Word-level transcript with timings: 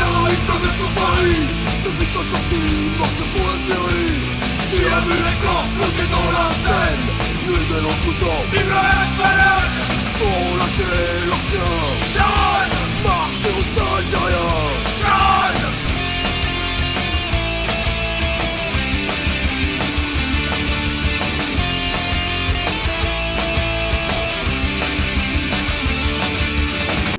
Il 0.00 0.36
pleuvait 0.46 0.76
sur 0.76 0.90
Paris. 0.90 1.42
Depuis 1.84 2.06
que 2.06 2.12
sorti, 2.30 2.62
morte 2.98 3.22
pour 3.34 3.44
l'Algérie 3.46 4.18
Tu 4.70 4.80
as 4.86 5.00
vu 5.00 5.16
les 5.26 5.36
corps 5.44 5.68
flotter 5.76 6.08
dans 6.10 6.30
la 6.36 6.46
Seine 6.64 7.04
Nus 7.46 7.66
de 7.72 7.78
longs 7.82 8.00
couteaux 8.04 8.42
Vive 8.52 8.68
le 8.68 8.82
FLN 9.16 9.68
Pour 10.18 10.48
lâcher 10.58 10.98
chiens 11.48 11.76
John 12.14 12.70
Martyr 13.04 13.54
aux 13.58 13.68
Algériens 13.96 14.66
John 15.00 15.56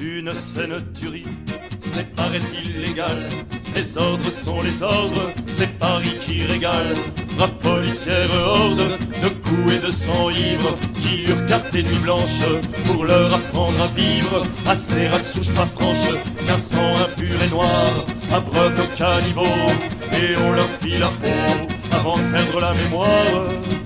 Une 0.02 0.34
scène 0.36 0.78
tuerie, 0.94 1.26
c'est 2.00 2.16
paraît-il 2.16 2.82
légal. 2.82 3.18
Les 3.76 3.98
ordres 3.98 4.32
sont 4.32 4.62
les 4.62 4.82
ordres, 4.84 5.32
c'est 5.48 5.78
Paris 5.80 6.18
qui 6.22 6.44
régale. 6.44 6.96
Rap 7.38 7.54
policière 7.62 8.30
horde 8.46 8.98
de 9.24 9.30
coups 9.44 9.74
et 9.74 9.86
de 9.86 9.92
sang 9.92 10.30
ivre 10.30 10.74
qui 11.02 11.26
eurent 11.28 11.46
carte 11.48 11.76
et 11.76 11.84
nuit 11.84 12.04
blanche 12.04 12.42
pour 12.86 13.06
leur 13.06 13.34
apprendre 13.34 13.82
à 13.82 13.88
vivre. 13.88 14.42
À 14.66 14.76
ces 14.76 15.08
rats 15.08 15.20
de 15.20 15.26
souche 15.26 15.54
pas 15.54 15.68
franche, 15.76 16.10
qu'un 16.48 16.58
sang 16.58 16.90
impur 17.06 17.44
et 17.44 17.50
noir 17.50 18.06
abroque 18.32 18.80
au 18.80 18.98
caniveau 18.98 19.56
et 20.14 20.38
on 20.46 20.52
leur 20.54 20.70
fit 20.82 20.98
la 20.98 21.08
peau 21.08 21.68
avant 21.92 22.18
de 22.18 22.24
perdre 22.32 22.60
la 22.62 22.74
mémoire. 22.74 23.79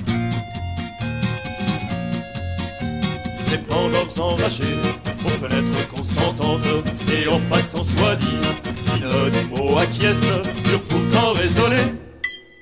Des 3.54 3.60
pendances 3.60 4.18
enragées 4.18 4.80
aux 5.24 5.28
fenêtres 5.28 5.88
consentantes 5.88 6.66
et 7.14 7.28
en 7.28 7.40
passant 7.52 7.84
soit 7.84 8.16
dit, 8.16 8.42
qui 8.84 9.00
ne 9.00 9.30
du 9.30 9.48
mot 9.50 9.78
acquiesce, 9.78 10.26
pur 10.64 10.82
pourtant 10.82 11.34
raisonné. 11.34 11.78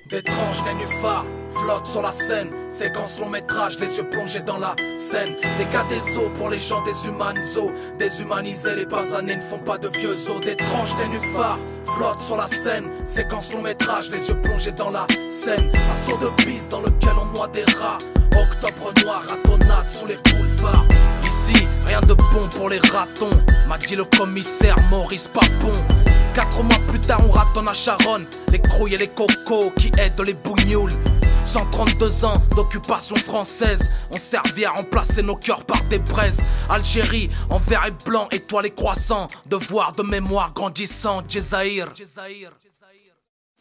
D'étranges 0.10 0.62
nénuphars 0.66 1.26
flottent 1.50 1.88
sur 1.88 2.02
la 2.02 2.12
scène. 2.12 2.50
Séquence 2.68 3.22
long 3.22 3.30
métrage, 3.30 3.80
les 3.80 3.96
yeux 3.96 4.10
plongés 4.10 4.42
dans 4.42 4.58
la 4.58 4.76
scène. 4.98 5.34
Des 5.58 5.66
cas 5.72 5.86
des 5.86 6.18
os 6.18 6.30
pour 6.36 6.50
les 6.50 6.60
gens 6.60 6.84
déshumanisés. 6.84 7.72
Déshumanisés, 7.98 8.76
les 8.76 8.86
basanés 8.86 9.38
ne 9.38 9.42
font 9.42 9.60
pas 9.60 9.78
de 9.78 9.88
vieux 9.98 10.30
os. 10.30 10.42
D'étranges 10.42 10.98
nénuphars 10.98 11.60
flottent 11.86 12.20
sur 12.20 12.36
la 12.36 12.50
scène. 12.50 12.90
Séquence 13.06 13.54
long 13.54 13.62
métrage, 13.62 14.12
les 14.12 14.28
yeux 14.28 14.42
plongés 14.42 14.74
dans 14.74 14.90
la 14.90 15.08
scène. 15.30 15.72
Un 15.74 15.96
saut 15.96 16.18
de 16.18 16.28
piste 16.44 16.70
dans 16.70 16.82
lequel 16.82 17.14
on 17.18 17.34
noie 17.34 17.48
des 17.48 17.64
rats. 17.80 18.00
Octobre 18.42 18.92
noir, 19.04 19.24
ratonnade 19.28 19.86
sous 19.90 20.08
les 20.08 20.18
boulevards. 20.18 20.86
Ici, 21.26 21.68
rien 21.86 22.02
de 22.02 22.14
bon 22.14 22.48
pour 22.56 22.70
les 22.70 22.80
ratons, 22.80 23.30
m'a 23.68 23.78
dit 23.78 23.96
le 23.96 24.06
commissaire 24.06 24.76
Maurice 24.90 25.28
Papon. 25.28 25.74
Quatre 26.34 26.64
mois 26.64 26.80
plus 26.88 27.00
tard, 27.00 27.22
on 27.28 27.32
ratonne 27.32 27.68
à 27.68 27.74
Charonne, 27.74 28.26
les 28.52 28.60
crouilles 28.60 28.96
et 28.96 28.98
les 28.98 29.10
cocos 29.10 29.72
qui 29.78 29.92
aident 29.98 30.26
les 30.26 30.34
bougnoules. 30.34 30.94
132 31.46 32.26
ans 32.26 32.42
d'occupation 32.56 33.16
française 33.16 33.90
ont 34.12 34.18
servi 34.18 34.66
à 34.66 34.72
remplacer 34.72 35.22
nos 35.22 35.36
cœurs 35.36 35.66
par 35.66 35.84
des 35.84 36.00
braises. 36.00 36.42
Algérie, 36.70 37.30
en 37.50 37.58
vert 37.58 37.86
et 37.88 38.06
blanc, 38.06 38.28
étoile 38.32 38.68
et 38.68 38.72
croissant, 38.72 39.28
devoir 39.48 39.94
de 39.94 40.04
mémoire 40.04 40.54
grandissant, 40.54 41.22
Djezaïr. 41.28 41.88